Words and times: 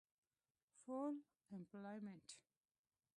Full 0.83 1.21
Employment 1.53 2.33